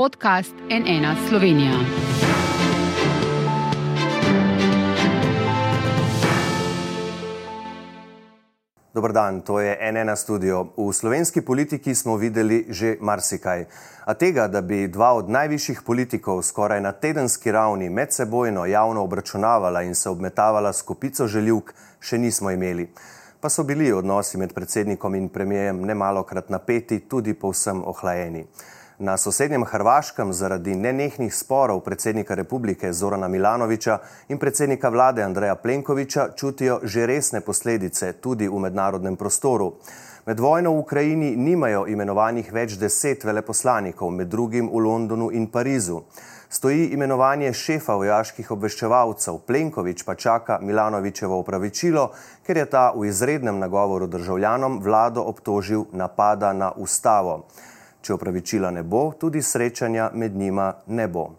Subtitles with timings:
[0.00, 1.72] podcast NN Slovenija.
[8.94, 10.66] Dobr dan, to je NN studio.
[10.76, 13.64] V slovenski politiki smo videli že marsikaj.
[14.04, 19.82] A tega, da bi dva od najvišjih politikov skoraj na tedenski ravni medsebojno javno obračunavala
[19.82, 22.88] in se obmetavala s kopico željivk, še nismo imeli.
[23.40, 28.46] Pa so bili odnosi med predsednikom in premijejem nemalokrat napeti, tudi povsem ohlajeni.
[29.02, 33.98] Na sosednjem Hrvaškem zaradi nenehnih sporov predsednika republike Zorana Milanoviča
[34.28, 39.72] in predsednika vlade Andreja Plenkoviča čutijo že resne posledice tudi v mednarodnem prostoru.
[40.26, 46.02] Med vojno v Ukrajini nimajo imenovanih več deset veleposlanikov, med drugim v Londonu in Parizu.
[46.48, 52.10] Stoji imenovanje šefa vojaških obveščevalcev, Plenkovič pa čaka Milanovičevo upravičilo,
[52.44, 57.46] ker je ta v izrednem nagovoru državljanom vlado obtožil napada na ustavo.
[58.02, 61.30] Če opravičila ne bo, tudi srečanja med njima ne bo.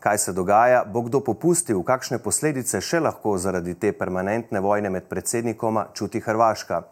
[0.00, 5.08] Kaj se dogaja, bo kdo popustil, kakšne posledice še lahko zaradi te permanentne vojne med
[5.10, 6.82] predsednikoma čuti Hrvaška.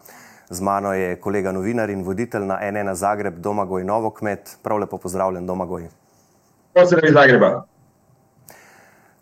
[0.49, 4.57] Z mano je kolega novinar in voditelj na NN Zagreb, Domagoj Novokmet.
[4.63, 5.87] Prav lepo pozdravljen, Domagoj.
[6.75, 7.65] Pozdrav iz Zagreba.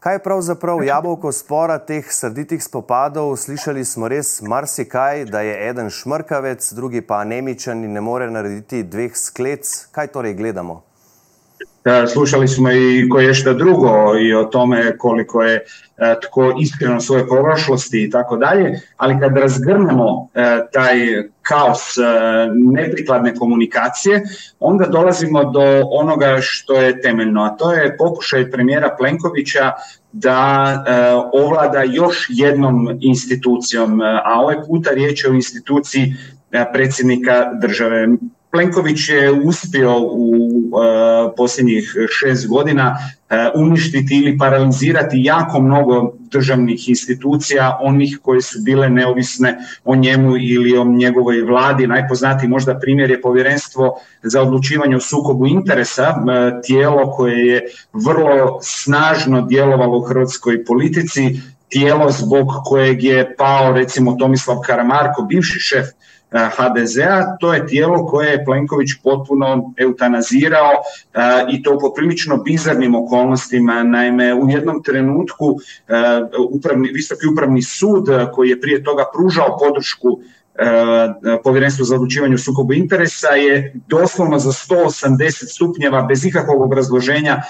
[0.04, 3.38] Kaj je pravzaprav jabolko spora teh srditih spopadov?
[3.40, 8.84] Slišali smo res marsikaj, da je eden šmrkavec, drugi pa anemičan in ne more narediti
[8.84, 9.72] dveh sklec.
[9.96, 10.81] Kaj torej gledamo?
[12.14, 15.66] Slušali smo i koje šta drugo i o tome koliko je
[16.23, 20.28] tko iskreno svoje prošlosti i tako dalje, ali kad razgrnemo
[20.73, 20.98] taj
[21.42, 21.80] kaos
[22.73, 24.23] neprikladne komunikacije,
[24.59, 29.72] onda dolazimo do onoga što je temeljno, a to je pokušaj premijera Plenkovića
[30.12, 30.84] da
[31.34, 36.16] ovlada još jednom institucijom, a ovaj puta riječ je o instituciji
[36.73, 38.08] predsjednika države.
[38.54, 42.98] Plenković je uspio u e, posljednjih šest godina
[43.30, 50.38] e, uništiti ili paralizirati jako mnogo državnih institucija, onih koje su bile neovisne o njemu
[50.38, 51.88] ili o njegovoj vladi.
[51.88, 57.62] Najpoznatiji možda primjer je povjerenstvo za odlučivanje o sukobu interesa, e, tijelo koje je
[57.94, 65.59] vrlo snažno djelovalo u hrvatskoj politici, tijelo zbog kojeg je pao recimo Tomislav Karamarko, bivši
[65.59, 65.86] šef
[66.33, 70.71] HDZ-a, to je tijelo koje je Plenković potpuno eutanazirao
[71.51, 73.83] i to po prilično bizarnim okolnostima.
[73.83, 75.57] Naime, u jednom trenutku
[76.49, 80.19] upravni, Visoki upravni sud koji je prije toga pružao podršku
[81.44, 87.41] povjerenstvo za odlučivanje o sukobu interesa je doslovno za 180 stupnjeva bez ikakvog obrazloženja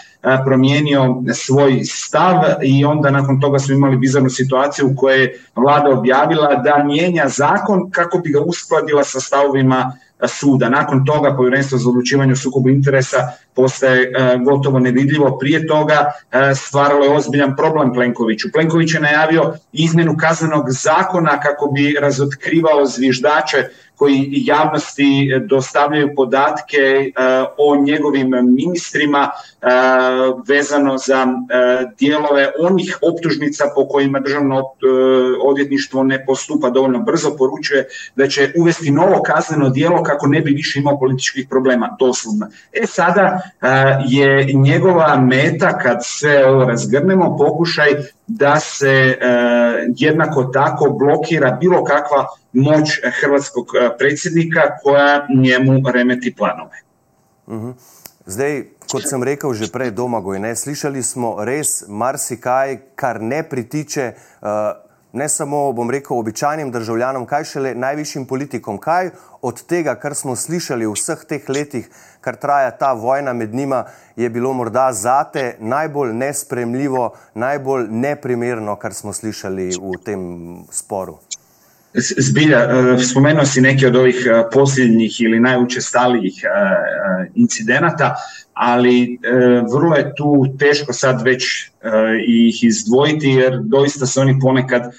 [0.46, 5.90] promijenio svoj stav i onda nakon toga smo imali bizarnu situaciju u kojoj je vlada
[5.90, 9.98] objavila da mijenja zakon kako bi ga uskladila sa stavovima
[10.28, 10.70] suda.
[10.70, 13.18] Nakon toga povjerenstvo za odlučivanje o sukobu interesa
[13.56, 14.12] postaje
[14.46, 15.38] gotovo nevidljivo.
[15.38, 16.12] Prije toga
[16.56, 18.52] stvaralo je ozbiljan problem Plenkoviću.
[18.54, 23.64] Plenković je najavio izmjenu kaznenog zakona kako bi razotkrivao zviždače
[23.96, 27.12] koji javnosti dostavljaju podatke
[27.58, 29.30] o njegovim ministrima
[30.48, 31.28] vezano za
[32.00, 34.64] dijelove onih optužnica po kojima državno
[35.44, 40.52] odvjetništvo ne postupa dovoljno brzo, poručuje da će uvesti novo kazneno dijelo kako ne bi
[40.52, 42.48] više imao političkih problema, doslovno.
[42.74, 43.43] E sada
[44.06, 47.90] je njegova meta, kad sve ovo razgrnemo, pokušaj
[48.28, 49.18] da se
[49.96, 53.66] jednako tako blokira bilo kakva moć hrvatskog
[53.98, 56.78] predsjednika koja njemu remeti planove.
[57.48, 57.74] Uh-huh.
[58.26, 64.14] Zdaj, kot sem rekel že prej, Domagoj, ne, slišali smo res marsikaj, kar ne pritiče
[64.16, 64.48] uh,
[65.14, 68.78] ne samo, bom rekel, običajnim državljanom, kaj šele najvišjim politikom.
[68.82, 69.12] Kaj
[69.42, 71.90] od tega, kar smo slišali v vseh teh letih,
[72.24, 73.84] kar traja ta vojna med njima,
[74.16, 80.20] je bilo morda zate najbolj nespremljivo, najbolj neprimerno, kar smo slišali v tem
[80.72, 81.18] sporu?
[82.18, 82.60] Zbilja,
[82.98, 86.34] spomenuo si neke od ovih posljednjih ili najučestalijih
[87.36, 88.16] incidenata,
[88.54, 89.20] ali
[89.74, 91.44] vrlo je tu teško sad već
[92.28, 94.92] ih izdvojiti jer doista se oni ponekad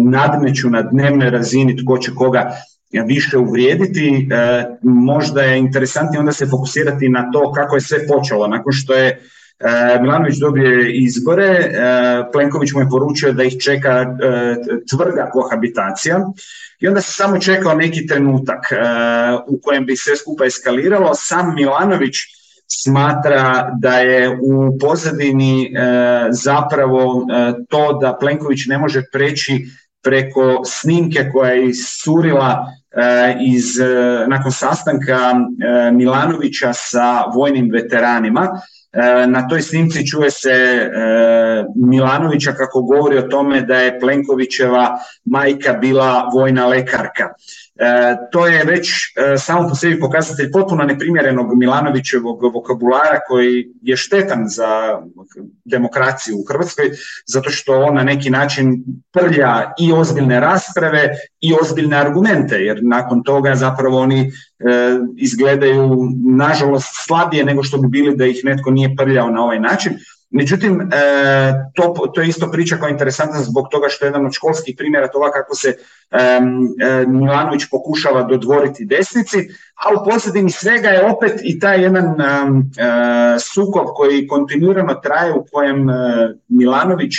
[0.00, 2.50] nadmeću na dnevnoj razini tko će koga
[2.90, 4.28] više uvrijediti.
[4.82, 9.20] Možda je interesantnije onda se fokusirati na to kako je sve počelo nakon što je
[10.00, 11.70] Milanović dobije izbore,
[12.32, 14.06] Plenković mu je poručio da ih čeka
[14.90, 16.20] tvrda kohabitacija
[16.80, 18.60] i onda se samo čekao neki trenutak
[19.46, 21.10] u kojem bi sve skupa eskaliralo.
[21.14, 22.14] Sam Milanović
[22.66, 25.72] smatra da je u pozadini
[26.30, 27.26] zapravo
[27.68, 29.66] to da Plenković ne može preći
[30.02, 32.66] preko snimke koja je iscurila
[33.40, 33.64] iz,
[34.26, 35.34] nakon sastanka
[35.92, 38.48] Milanovića sa vojnim veteranima.
[39.26, 40.88] Na toj snimci čuje se
[41.76, 47.28] Milanovića kako govori o tome da je Plenkovićeva majka bila vojna lekarka.
[47.80, 53.96] E, to je već e, samo po sebi pokazatelj potpuno neprimjerenog Milanovićevog vokabulara koji je
[53.96, 55.00] štetan za
[55.64, 56.90] demokraciju u Hrvatskoj
[57.26, 61.08] zato što on na neki način prlja i ozbiljne rasprave
[61.40, 64.30] i ozbiljne argumente jer nakon toga zapravo oni e,
[65.16, 65.98] izgledaju
[66.36, 69.92] nažalost slabije nego što bi bili da ih netko nije prljao na ovaj način.
[70.30, 70.86] Međutim, e,
[71.74, 74.74] to, to je isto priča koja je interesantna zbog toga što je jedan od školskih
[74.78, 75.68] primjera toga kako se
[76.10, 76.40] e,
[77.06, 79.38] Milanović pokušava dodvoriti desnici,
[79.74, 82.24] a u pozadini svega je opet i taj jedan e,
[83.40, 85.86] sukob koji kontinuirano traje u kojem
[86.48, 87.14] Milanović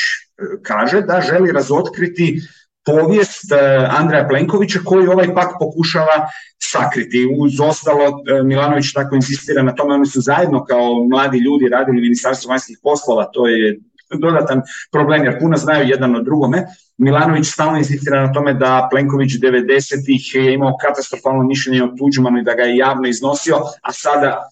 [0.61, 2.41] kaže da želi razotkriti
[2.85, 3.51] povijest
[3.89, 6.27] Andreja Plenkovića koji ovaj pak pokušava
[6.63, 7.27] sakriti.
[7.39, 11.97] Uz ostalo, e, Milanović tako insistira na tome, oni su zajedno kao mladi ljudi radili
[11.97, 13.79] u Ministarstvu vanjskih poslova, to je
[14.19, 14.61] dodatan
[14.91, 16.65] problem jer puno znaju jedan od drugome.
[16.97, 22.43] Milanović stalno insistira na tome da Plenković 90-ih je imao katastrofalno mišljenje o Tuđmanu i
[22.43, 24.50] da ga je javno iznosio, a sada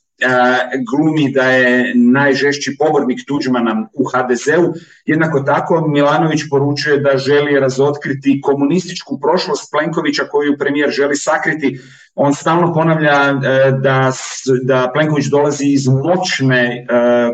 [0.89, 4.73] glumi da je najžešći pobornik Tuđmana u HDZ-u.
[5.05, 11.79] Jednako tako Milanović poručuje da želi razotkriti komunističku prošlost Plenkovića koju premijer želi sakriti.
[12.21, 14.11] On stalno ponavlja e, da,
[14.63, 16.85] da Plenković dolazi iz moćne e,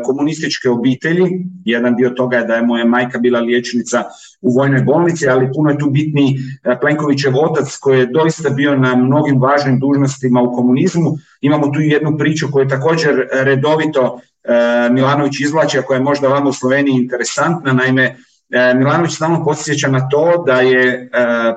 [0.02, 1.24] komunističke obitelji.
[1.64, 4.04] Jedan dio toga je da je moja majka bila liječnica
[4.40, 8.76] u vojnoj bolnici, ali puno je tu bitni e, Plenkovićev otac koji je doista bio
[8.76, 11.10] na mnogim važnim dužnostima u komunizmu.
[11.40, 14.20] Imamo tu jednu priču koju također redovito
[14.90, 18.16] Milanović izvlači, a koja je možda vama u Sloveniji interesantna, naime
[18.74, 21.10] Milanović stalno podsjeća na to da je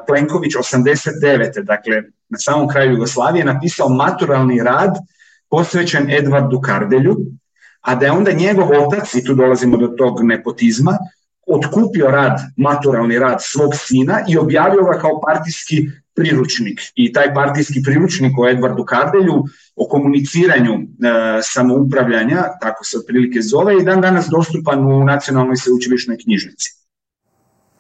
[0.07, 1.63] Plenković 89.
[1.63, 4.93] dakle na samom kraju Jugoslavije napisao maturalni rad
[5.49, 7.17] posvećen Edvardu Kardelju,
[7.81, 10.97] a da je onda njegov otac, i tu dolazimo do tog nepotizma,
[11.47, 16.81] otkupio rad, maturalni rad svog sina i objavio ga kao partijski priručnik.
[16.95, 19.43] I taj partijski priručnik o Edvardu Kardelju,
[19.75, 20.79] o komuniciranju e,
[21.41, 26.78] samoupravljanja, tako se otprilike zove, i dan danas dostupan u Nacionalnoj sveučilišnoj knjižnici.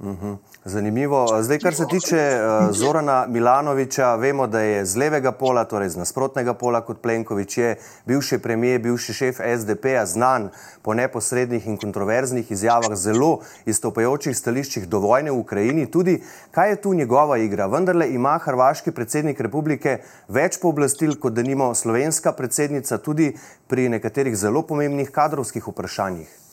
[0.03, 0.33] Mhm.
[0.65, 1.27] Zanimivo.
[1.41, 2.39] Zdaj, kar se tiče eh,
[2.71, 7.75] Zorana Milanoviča, vemo, da je z levega pola, torej z nasprotnega pola kot Plenković, je
[8.05, 10.49] bivši premijer, bivši šef SDP-a, znan
[10.81, 15.91] po neposrednih in kontroverznih izjavah, zelo izstopajočih stališčih do vojne v Ukrajini.
[15.91, 17.67] Tudi, kaj je tu njegova igra?
[17.67, 23.33] Vendarle ima hrvaški predsednik republike več pooblastil, kot da nima slovenska predsednica, tudi
[23.67, 26.48] pri nekaterih zelo pomembnih kadrovskih vprašanjih.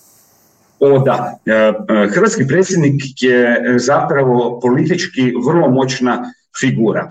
[0.79, 1.75] O da, e, e,
[2.09, 7.11] hrvatski predsjednik je e, zapravo politički vrlo moćna figura.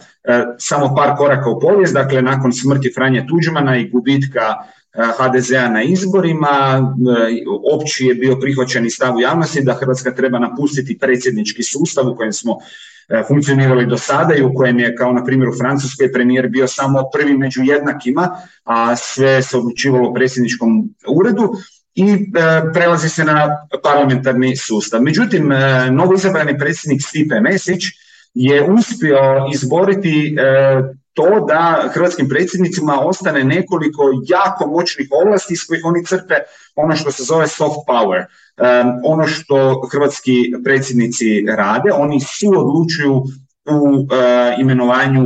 [0.57, 4.41] Samo par koraka u povijest, dakle nakon smrti Franje Tuđmana i gubitka
[5.17, 6.81] HDZ-a na izborima,
[7.73, 12.15] opći je bio prihvaćen i stav u javnosti da Hrvatska treba napustiti predsjednički sustav u
[12.15, 12.57] kojem smo
[13.27, 17.03] funkcionirali do sada i u kojem je, kao na primjer u Francuskoj, premijer bio samo
[17.13, 21.53] prvi među jednakima, a sve se odlučivalo u predsjedničkom uredu
[21.95, 22.18] i e,
[22.74, 25.01] prelazi se na parlamentarni sustav.
[25.01, 27.83] Međutim, e, novo izabrani predsjednik Stipe Mesić
[28.33, 29.19] je uspio
[29.53, 30.81] izboriti e,
[31.13, 36.36] to da hrvatskim predsjednicima ostane nekoliko jako moćnih ovlasti s kojih oni crpe
[36.75, 38.25] ono što se zove soft power.
[39.03, 43.24] Ono što hrvatski predsjednici rade, oni su odlučuju
[43.65, 44.08] u
[44.60, 45.24] imenovanju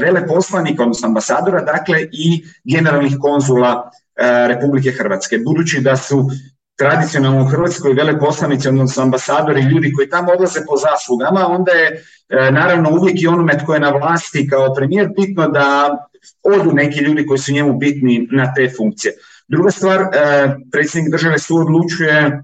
[0.00, 4.03] veleposlanika, odnosno ambasadora, dakle i generalnih konzula E,
[4.48, 5.38] Republike Hrvatske.
[5.38, 6.30] Budući da su
[6.76, 11.86] tradicionalno u Hrvatskoj veleposlanici, odnosno ambasadori, ljudi koji tamo odlaze po zaslugama, onda je
[12.28, 15.98] e, naravno uvijek i onome tko je na vlasti kao premijer bitno da
[16.42, 19.14] odu neki ljudi koji su njemu bitni na te funkcije.
[19.48, 20.06] Druga stvar, e,
[20.72, 22.42] predsjednik države su odlučuje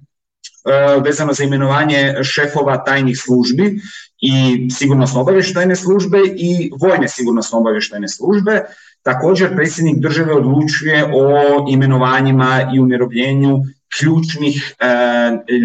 [1.05, 3.81] vezano za imenovanje šefova tajnih službi
[4.19, 8.65] i sigurnosno obavještajne službe i vojne sigurnosno obavještajne službe.
[9.03, 13.59] Također predsjednik države odlučuje o imenovanjima i umirovljenju
[13.99, 14.87] ključnih e,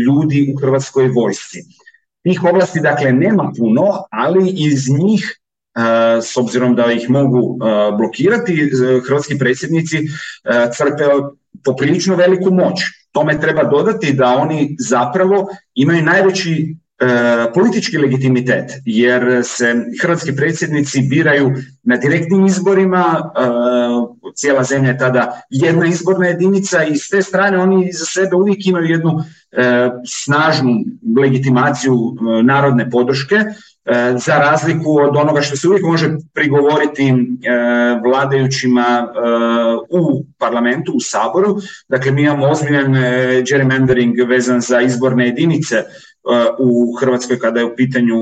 [0.06, 1.60] ljudi u Hrvatskoj vojsci.
[2.24, 5.40] Tih oblasti dakle nema puno, ali iz njih
[5.76, 5.82] e,
[6.22, 8.72] s obzirom da ih mogu e, blokirati,
[9.08, 9.98] hrvatski predsjednici
[10.78, 11.04] crpe
[11.64, 12.82] poprilično veliku moć.
[13.12, 16.76] Tome treba dodati da oni zapravo imaju najveći
[17.54, 21.52] politički legitimitet, jer se hrvatski predsjednici biraju
[21.84, 23.42] na direktnim izborima, e,
[24.36, 28.66] cijela zemlja je tada jedna izborna jedinica i s te strane oni za sebe uvijek
[28.66, 29.24] imaju jednu
[30.08, 30.72] snažnu
[31.18, 33.36] legitimaciju narodne podrške,
[34.18, 37.14] za razliku od onoga što se uvijek može prigovoriti
[38.04, 39.08] vladajućima
[39.90, 41.58] u parlamentu, u saboru.
[41.90, 42.94] Dakle, mi imamo ozbiljan
[43.44, 45.84] gerrymandering vezan za izborne jedinice
[46.60, 48.16] u Hrvatskoj kada je u pitanju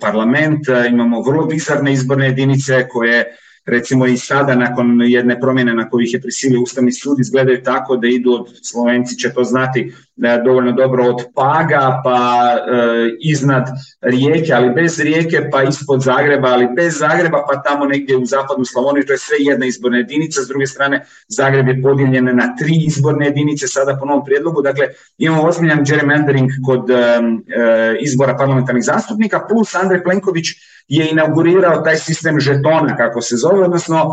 [0.00, 0.60] parlament.
[0.88, 3.24] Imamo vrlo bizarne izborne jedinice koje
[3.66, 7.96] recimo i sada nakon jedne promjene na koju ih je prisilio Ustavni sud izgledaju tako
[7.96, 13.68] da idu od Slovenci će to znati dovoljno dobro od Paga pa e, iznad
[14.00, 18.64] rijeke, ali bez rijeke, pa ispod Zagreba, ali bez Zagreba, pa tamo negdje u zapadnu
[18.64, 22.74] Slavoniju, to je sve jedna izborna jedinica, s druge strane Zagreb je podijeljen na tri
[22.86, 24.86] izborne jedinice sada po novom prijedlogu, dakle
[25.18, 30.46] imamo ozbiljan gerrymandering kod e, e, izbora parlamentarnih zastupnika, plus Andrej Plenković
[30.88, 34.12] je inaugurirao taj sistem žetona, kako se zove, odnosno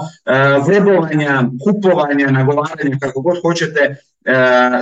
[0.66, 3.96] vrebovanja, kupovanja, nagovaranja, kako god hoćete,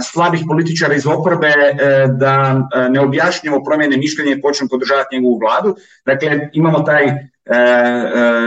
[0.04, 5.40] slabih političara iz oporbe e, da e, ne objašnjamo promjene mišljenja i počnu podržavati njegovu
[5.40, 5.76] vladu.
[6.06, 7.16] Dakle, imamo taj e,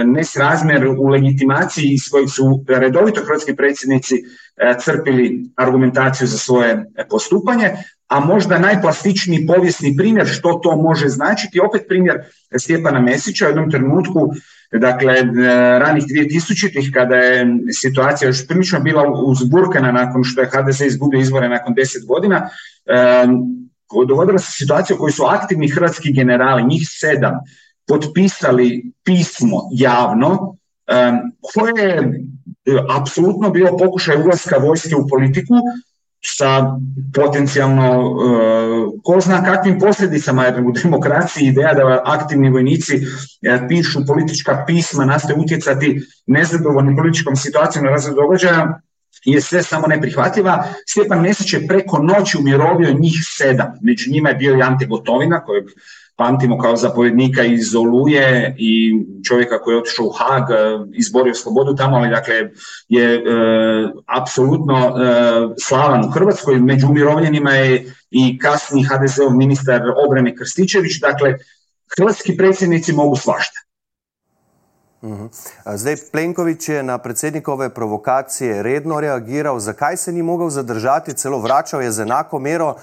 [0.04, 4.14] nesrazmjer u legitimaciji iz kojeg su redovito hrvatski predsjednici
[4.84, 7.70] crpili argumentaciju za svoje postupanje,
[8.08, 12.18] a možda najplastičniji povijesni primjer što to može značiti, opet primjer
[12.58, 14.32] Stjepana Mesića u jednom trenutku
[14.73, 15.25] Dakle, e,
[15.79, 21.49] ranih 2000-ih kada je situacija još prilično bila uzburkana nakon što je HDZ izgubio izbore
[21.49, 22.49] nakon 10 godina,
[22.87, 23.26] e,
[24.09, 27.35] dogodila se situacija u kojoj su aktivni hrvatski generali, njih sedam,
[27.87, 31.87] potpisali pismo javno e, koje
[32.64, 35.55] je apsolutno bilo pokušaj ulaska vojske u politiku
[36.25, 36.79] sa
[37.14, 38.21] potencijalno uh,
[39.05, 45.05] ko zna kakvim posljedicama jer u demokraciji ideja da aktivni vojnici uh, pišu politička pisma,
[45.05, 48.81] nastoje utjecati nezadovoljnim političkom situacijom na razvoj događaja
[49.25, 50.64] je sve samo neprihvatljiva.
[50.87, 53.73] Stjepan Mesić je preko noći umirovio njih sedam.
[53.83, 55.64] Među njima je bio i Ante Gotovina, kojeg
[56.23, 58.95] pamtimo kao zapovjednika iz Oluje i
[59.29, 60.55] čovjeka koji je otišao u Hag, e,
[60.93, 62.35] izborio slobodu tamo, ali dakle
[62.88, 63.21] je e,
[64.07, 64.93] apsolutno e,
[65.59, 66.61] slavan u Hrvatskoj.
[66.61, 71.00] Među umirovljenima je i kasni HDZ-ov ministar obrane Krstičević.
[71.00, 71.35] Dakle,
[71.97, 73.59] hrvatski predsjednici mogu svašta.
[75.02, 75.26] Mhm.
[75.66, 79.59] Zdaj, Plenković je na predsednikove provokacije redno reagiral.
[79.59, 82.75] Zakaj se ni mogel zadržati, celo vračal je z enako mero?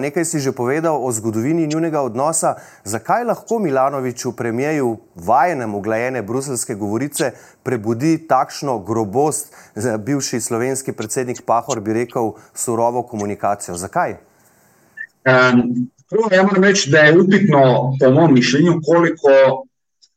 [0.00, 2.54] Nekaj si že povedal o zgodovini njunega odnosa.
[2.84, 7.30] Zakaj lahko Milanoviču, premijeju, vajenem uglajene bruselske govorice,
[7.62, 9.54] prebudi takšno grobost,
[9.98, 13.76] bivši slovenski predsednik Pahor bi rekel, surovo komunikacijo?
[13.76, 14.10] Zakaj?
[14.10, 19.28] Um, prvo, ja moram reči, da je upitno, po mom mišljenju, koliko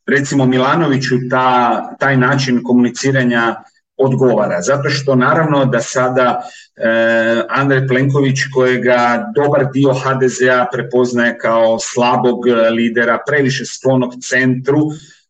[0.06, 3.56] recimo Milanoviću ta, taj način komuniciranja
[3.96, 4.62] odgovara.
[4.62, 6.42] Zato što naravno da sada
[6.76, 12.38] e, Andrej Plenković kojega dobar dio HDZ-a prepoznaje kao slabog
[12.70, 14.78] lidera, previše sklonog centru,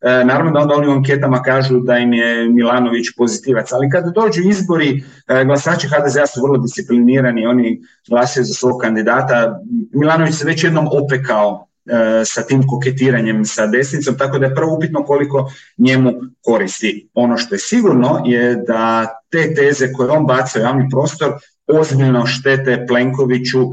[0.01, 4.09] e, naravno da onda oni u anketama kažu da im je Milanović pozitivac, ali kada
[4.09, 9.59] dođu izbori, e, glasači HDZ-a su vrlo disciplinirani, oni glasaju za svog kandidata.
[9.93, 11.72] Milanović se već jednom opekao E,
[12.25, 16.11] sa tim koketiranjem sa desnicom, tako da je prvo upitno koliko njemu
[16.41, 17.09] koristi.
[17.13, 21.33] Ono što je sigurno je da te teze koje on baca u javni prostor
[21.67, 23.63] ozbiljno štete Plenkoviću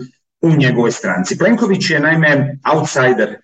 [0.43, 1.39] u njegovoj stranci.
[1.39, 3.37] Plenković je naime outsider uh,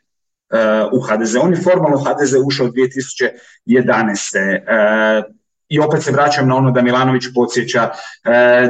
[0.93, 1.37] u HDZ.
[1.37, 5.23] On je formalno HDZ ušao 2011.
[5.69, 7.91] I opet se vraćam na ono da Milanović podsjeća e,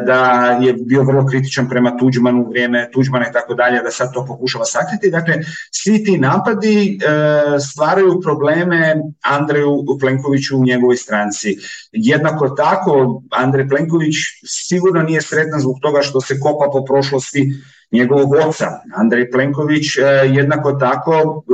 [0.06, 0.20] da
[0.60, 4.26] je bio vrlo kritičan prema Tuđmanu u vrijeme Tuđmana i tako dalje, da sad to
[4.26, 5.10] pokušava sakriti.
[5.10, 5.34] Dakle,
[5.70, 11.56] svi ti napadi e, stvaraju probleme Andreju Plenkoviću u njegovoj stranci.
[11.92, 14.14] Jednako tako, Andrej Plenković
[14.46, 17.52] sigurno nije sretan zbog toga što se kopa po prošlosti
[17.92, 18.66] njegovog oca.
[18.94, 21.44] Andrej Plenković e, jednako tako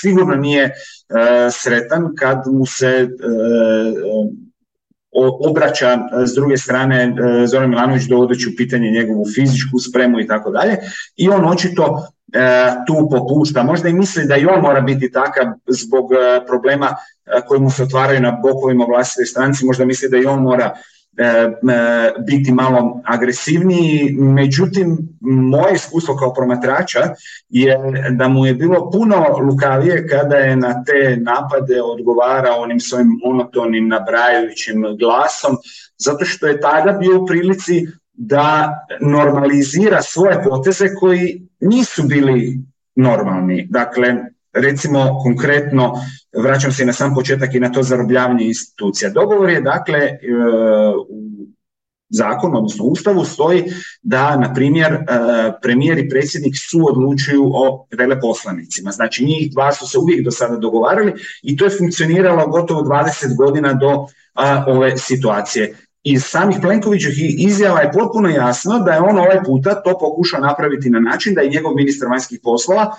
[0.00, 0.74] sigurno nije
[1.50, 3.08] sretan kad mu se
[5.12, 10.26] obraća e, s druge strane e, Zoran Milanović dovodeći u pitanje njegovu fizičku spremu i
[10.26, 10.76] tako dalje
[11.16, 12.40] i on očito e,
[12.86, 13.62] tu popušta.
[13.62, 16.10] Možda i misli da i on mora biti takav zbog
[16.46, 16.96] problema
[17.48, 20.76] koji mu se otvaraju na bokovima vlastite stranci, možda misli da i on mora
[22.26, 27.00] biti malo agresivniji, međutim moje iskustvo kao promatrača
[27.48, 27.78] je
[28.10, 33.88] da mu je bilo puno lukavije kada je na te napade odgovarao onim svojim monotonim,
[33.88, 35.56] nabrajajućim glasom,
[35.98, 42.58] zato što je tada bio u prilici da normalizira svoje poteze koji nisu bili
[42.96, 43.66] normalni.
[43.70, 44.16] Dakle,
[44.52, 45.92] recimo konkretno,
[46.42, 49.10] vraćam se na sam početak i na to zarobljavanje institucija.
[49.10, 50.16] Dogovor je dakle e,
[51.08, 51.30] u
[52.10, 53.64] zakonu, odnosno ustavu, stoji
[54.02, 54.98] da, na primjer,
[55.62, 58.90] premijer i predsjednik su odlučuju o veleposlanicima.
[58.90, 63.36] Znači, njih dva su se uvijek do sada dogovarali i to je funkcioniralo gotovo 20
[63.36, 64.06] godina do
[64.66, 69.98] ove situacije iz samih Plenkovićih izjava je potpuno jasno da je on ovaj puta to
[69.98, 72.94] pokušao napraviti na način da je njegov ministar vanjskih poslova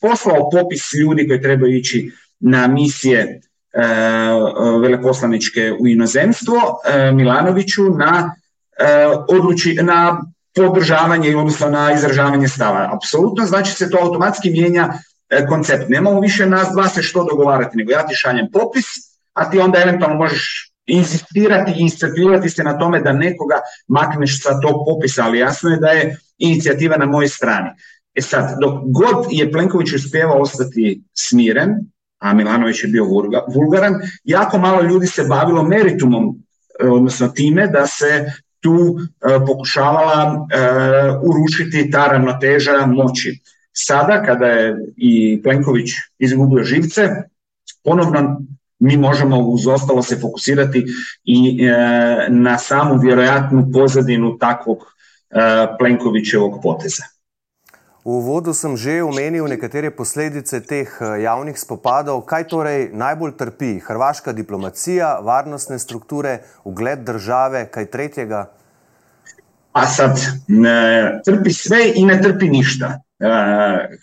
[0.00, 3.40] poslao popis ljudi koji trebaju ići na misije e,
[4.82, 8.34] veleposlaničke u inozemstvo e, Milanoviću na,
[8.78, 10.22] e, odluči, na
[10.54, 12.90] podržavanje, odnosno na izražavanje stava.
[12.94, 14.92] Apsolutno, znači se to automatski mijenja
[15.48, 15.88] koncept.
[15.88, 18.84] Nemamo više nas dva se što dogovarati, nego ja ti šaljem popis,
[19.32, 24.60] a ti onda eventualno možeš insistirati i iscrpljivati se na tome da nekoga makneš sa
[24.60, 27.70] tog popisa, ali jasno je da je inicijativa na mojoj strani.
[28.14, 31.70] E sad, dok god je Plenković uspjevao ostati smiren,
[32.18, 33.04] a Milanović je bio
[33.54, 36.42] vulgaran, jako malo ljudi se bavilo meritumom,
[36.80, 40.58] e, odnosno time da se tu e, pokušavala e,
[41.22, 43.40] urušiti ta ravnoteža moći.
[43.72, 47.08] Sada, kada je i Plenković izgubio živce,
[47.84, 48.40] ponovno
[48.78, 50.86] mi možemo uz ostalo se fokusirati
[51.24, 51.76] i e,
[52.28, 54.78] na samu vjerojatnu pozadinu takvog
[55.30, 57.02] e, Plenkovićevog poteza.
[58.06, 62.20] V uvodu sem že omenil nekatere posledice teh e, javnih spopadov.
[62.22, 63.80] Kaj torej najbolj trpi?
[63.82, 68.44] Hrvaška diplomacija, varnostne strukture, ugled države, kaj tretjega?
[69.74, 72.94] A sad, ne, trpi sve i ne trpi ništa.
[73.18, 73.26] E,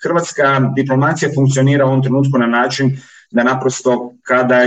[0.04, 2.98] hrvatska diplomacija funkcionira u ovom trenutku na način
[3.34, 4.62] da naprosto kada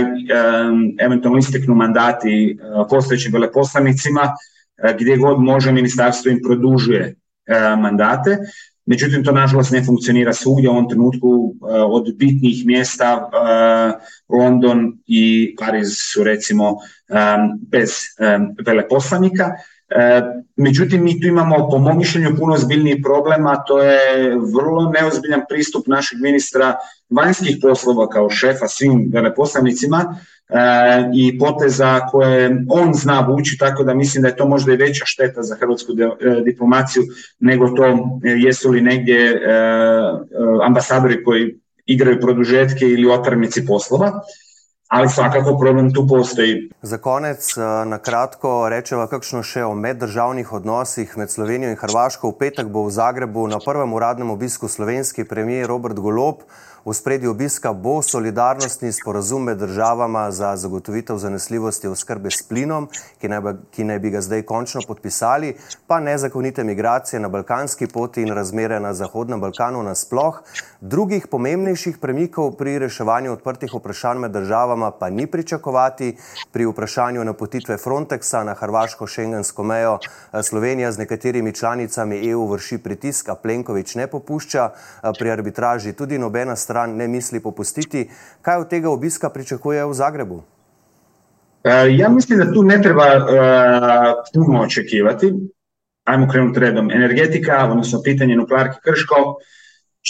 [0.99, 4.21] eventualno isteknu mandati eh, postojećim veleposlanicima,
[4.77, 8.37] eh, gdje god može ministarstvo im produžuje eh, mandate,
[8.85, 11.55] međutim to nažalost ne funkcionira svugdje u ovom trenutku
[11.87, 13.29] od bitnih mjesta
[14.29, 16.77] London i Pariz su recimo
[17.71, 17.91] bez
[18.65, 19.51] veleposlanika.
[20.55, 25.41] Međutim, mi tu imamo po mom mišljenju puno zbiljniji problem, a to je vrlo neozbiljan
[25.49, 26.75] pristup našeg ministra
[27.09, 30.15] vanjskih poslova kao šefa svim veleposlanicima
[30.49, 30.55] e,
[31.13, 35.05] i poteza koje on zna vući, tako da mislim da je to možda i veća
[35.05, 37.03] šteta za hrvatsku e, diplomaciju
[37.39, 39.41] nego to e, jesu li negdje
[40.63, 44.21] ambasadori koji igraju produžetke ili otvornici poslova
[44.87, 46.69] ali svakako problem tu postoji.
[46.81, 52.31] Za konec, na kratko, rečeva kakšno še o meddržavnih odnosih med Slovenijo in Hrvaško.
[52.31, 56.47] V petek bo v Zagrebu na prvem uradnem obisku slovenski premijer Robert Golob.
[56.87, 62.87] V spredju obiska bo solidarnostni sporazum med državama za zagotovitev zanesljivosti oskrbe s plinom,
[63.19, 63.41] ki naj,
[63.75, 68.79] ki naj bi ga zdaj končno podpisali, pa nezakonite migracije na balkanski poti in razmere
[68.79, 70.39] na Zahodnem Balkanu nasploh.
[70.81, 76.15] Drugih pomembnejših premikov pri reševanju odprtih vprašanj med državama pa ni pričakovati.
[76.51, 79.97] Pri vprašanju napotitve Frontexa na hrvaško-šengensko mejo
[80.43, 84.69] Slovenija z nekaterimi članicami EU vrši pritisk, a Plenković ne popušča.
[85.19, 88.09] Pri arbitraži tudi nobena stran stran ne misli popustiti.
[88.41, 90.43] Kaj od tega obiska pričakuje v Zagrebu?
[91.63, 93.23] E, ja mislim da tu ne treba uh,
[94.33, 95.33] puno očekivati.
[96.05, 96.91] Ajmo krenuti redom.
[96.91, 99.15] Energetika, odnosno pitanje nuklearke Krško,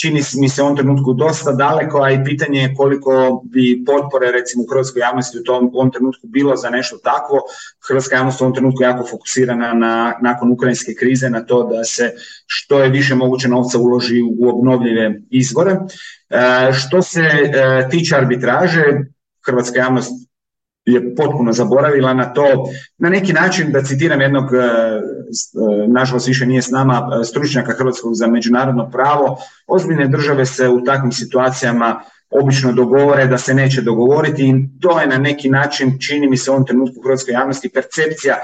[0.01, 4.31] čini mi se u ovom trenutku dosta daleko, a i pitanje je koliko bi potpore
[4.31, 7.39] recimo u hrvatskoj javnosti u tom u ovom trenutku bilo za nešto takvo.
[7.87, 12.11] Hrvatska javnost u ovom trenutku jako fokusirana na, nakon ukrajinske krize na to da se
[12.45, 15.71] što je više moguće novca uloži u obnovljive izvore.
[16.29, 18.83] E, što se e, tiče arbitraže,
[19.45, 20.26] hrvatska javnost
[20.87, 22.69] je potpuno zaboravila na to.
[22.97, 27.73] Na neki način, da citiram jednog, e, e, nažalost više nije s nama, e, stručnjaka
[27.73, 33.81] Hrvatskog za međunarodno pravo, ozbiljne države se u takvim situacijama obično dogovore da se neće
[33.81, 37.31] dogovoriti i to je na neki način, čini mi se u ovom trenutku u hrvatskoj
[37.31, 38.35] javnosti, percepcija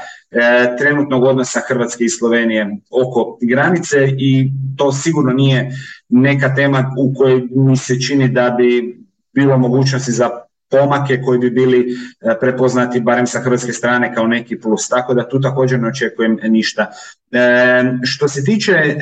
[0.77, 5.71] trenutnog odnosa Hrvatske i Slovenije oko granice i to sigurno nije
[6.10, 8.99] neka tema u kojoj mi se čini da bi
[9.34, 10.29] bilo mogućnosti za
[10.74, 11.86] pomake koji bi bili
[12.22, 16.40] e, prepoznati barem sa hrvatske strane kao neki plus, tako da tu također ne očekujem
[16.44, 16.88] ništa.
[17.32, 18.96] E, što se tiče e,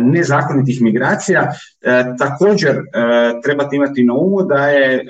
[0.00, 1.52] nezakonitih migracija,
[2.18, 2.76] također
[3.42, 5.04] trebate imati na umu da je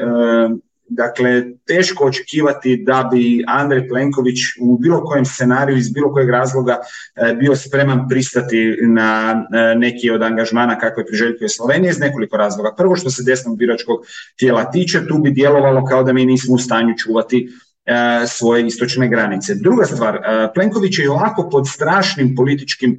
[0.95, 6.79] Dakle, teško očekivati da bi Andrej Plenković u bilo kojem scenariju iz bilo kojeg razloga
[7.17, 12.75] e, bio spreman pristati na e, neki od angažmana kakve priželjkuje Slovenija iz nekoliko razloga.
[12.77, 14.01] Prvo što se desnog biračkog
[14.37, 17.49] tijela tiče, tu bi djelovalo kao da mi nismo u stanju čuvati
[17.85, 19.55] e, svoje istočne granice.
[19.55, 20.19] Druga stvar,
[20.55, 22.99] Plenković je ovako pod strašnim političkim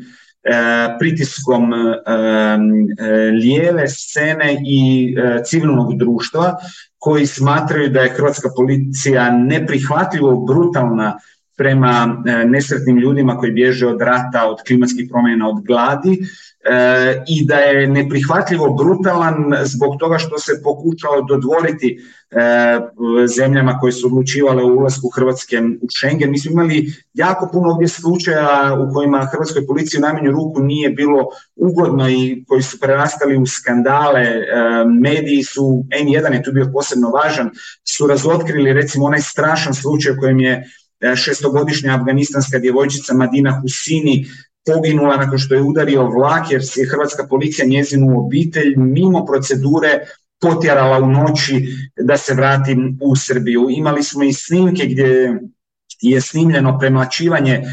[1.00, 1.74] pritiskom
[3.42, 6.58] lijeve scene i civilnog društva
[7.04, 11.20] koji smatraju da je hrvatska policija neprihvatljivo brutalna
[11.58, 16.20] prema nesretnim ljudima koji bježe od rata, od klimatskih promjena, od gladi
[17.28, 22.00] i da je neprihvatljivo brutalan zbog toga što se pokušao dodvoriti
[23.36, 26.32] zemljama koje su odlučivale u ulasku Hrvatske u Schengen.
[26.32, 30.89] Mi smo imali jako puno ovdje slučaja u kojima Hrvatskoj policiji u najmanju ruku nije
[30.89, 34.26] bilo ugodno i koji su prerastali u skandale.
[35.02, 37.50] Mediji su, N1 je tu bio posebno važan,
[37.84, 40.70] su razotkrili recimo onaj strašan slučaj u kojem je
[41.16, 44.26] šestogodišnja afganistanska djevojčica Madina Husini
[44.66, 50.00] poginula nakon što je udario vlak jer je hrvatska policija njezinu obitelj mimo procedure
[50.42, 53.68] potjerala u noći da se vrati u Srbiju.
[53.70, 55.39] Imali smo i snimke gdje
[56.04, 57.63] je snimljeno premlačivanje e,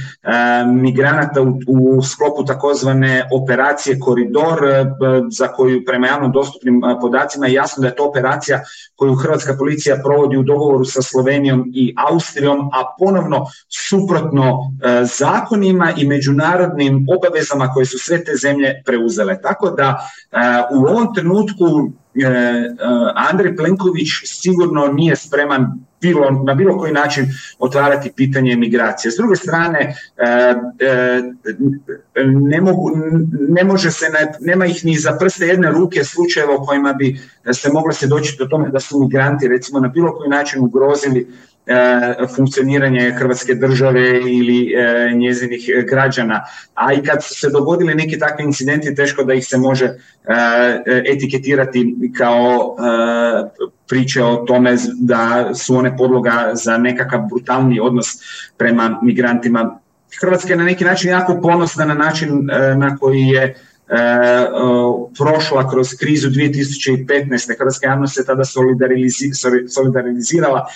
[0.67, 4.85] migranata u, u sklopu takozvane operacije Koridor e,
[5.31, 8.61] za koju prema javno dostupnim e, podacima je jasno da je to operacija
[8.97, 13.47] koju hrvatska policija provodi u dogovoru sa Slovenijom i Austrijom, a ponovno
[13.89, 14.59] suprotno
[15.19, 19.41] zakonima i međunarodnim obavezama koje su sve te zemlje preuzele.
[19.43, 20.11] Tako da
[20.75, 21.65] u ovom trenutku
[23.15, 25.67] Andrej Plenković sigurno nije spreman
[26.01, 27.27] bilo, na bilo koji način
[27.59, 29.13] otvarati pitanje migracije.
[29.13, 31.23] S druge strane, e, e,
[32.25, 32.91] ne, mogu,
[33.49, 34.07] ne može se,
[34.41, 37.21] nema ih ni za prste jedne ruke slučajeva u kojima bi
[37.53, 41.29] se moglo se doći do tome da su migranti recimo na bilo koji način ugrozili
[42.37, 46.45] funkcioniranje Hrvatske države ili e, njezinih građana.
[46.75, 49.95] A i kad su se dogodili neki takvi incidenti, teško da ih se može e,
[51.07, 52.77] etiketirati kao
[53.89, 58.07] priče o tome da su one podloga za nekakav brutalni odnos
[58.57, 59.79] prema migrantima.
[60.21, 63.55] Hrvatska je na neki način jako ponosna na način na koji je
[65.19, 67.59] prošla kroz krizu 2015.
[67.59, 68.43] Hrvatska javnost se tada
[69.69, 70.67] solidarizirala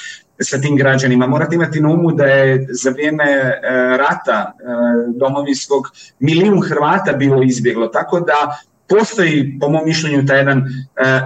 [0.43, 1.27] sa tim građanima.
[1.27, 3.61] Morate imati na umu da je za vrijeme e,
[3.97, 4.65] rata e,
[5.17, 5.85] domovinskog
[6.19, 10.63] milijun Hrvata bilo izbjeglo, tako da postoji po mom mišljenju taj jedan e,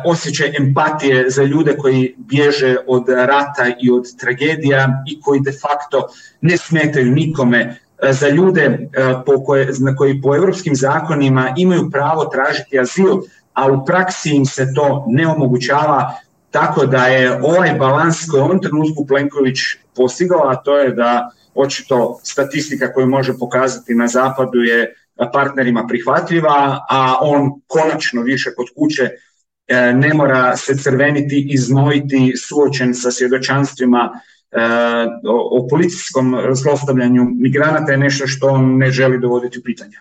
[0.05, 6.09] osjećaj empatije za ljude koji bježe od rata i od tragedija i koji de facto
[6.41, 7.77] ne smetaju nikome
[8.11, 8.89] za ljude
[9.27, 13.17] po koje, koji po europskim zakonima imaju pravo tražiti azil,
[13.53, 16.15] a u praksi im se to ne omogućava,
[16.51, 19.59] tako da je ovaj balans koji trenutku Plenković
[19.97, 24.95] postigao, a to je da očito statistika koju može pokazati na zapadu je
[25.33, 29.11] partnerima prihvatljiva, a on konačno više kod kuće
[29.67, 34.11] e, ne mora se crveniti, iznojiti, suočen sa svjedočanstvima
[34.51, 34.59] e,
[35.29, 39.97] o policijskom zlostavljanju migranata je nešto što on ne želi dovoditi u pitanje.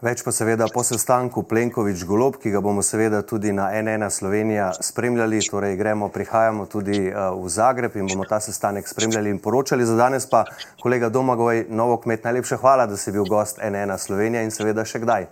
[0.00, 5.42] Več pa seveda po sestanku Plenković-Golob, ki ga bomo seveda tudi na NN Slovenija spremljali,
[5.44, 9.84] torej gremo, prihajamo tudi uh, v Zagreb in bomo ta sestanek spremljali in poročali.
[9.84, 10.46] Za danes pa,
[10.80, 15.04] kolega Domagoj, novo kmet, najlepša hvala, da si bil gost NN Slovenija in seveda še
[15.04, 15.28] kdaj.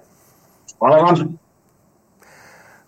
[0.77, 1.39] Hvala vam.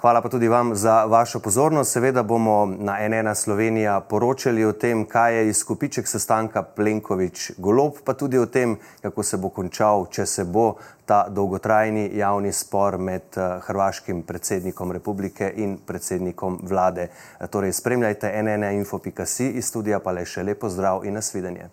[0.01, 1.93] Hvala pa tudi vam za vašo pozornost.
[1.93, 8.39] Seveda bomo na NN Slovenija poročali o tem, kaj je izkupiček sestanka Plenković-Golob, pa tudi
[8.39, 13.59] o tem, kako se bo končal, če se bo ta dolgotrajni javni spor med eh,
[13.67, 17.11] hrvaškim predsednikom republike in predsednikom vlade.
[17.51, 21.69] Torej, spremljajte NN info.si iz studija, pa le še lepo zdrav in nasvidenje.